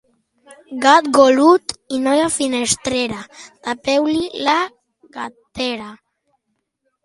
[0.85, 3.21] Gat golut i noia finestrera,
[3.69, 4.59] tapeu-li la
[5.21, 5.95] gatera.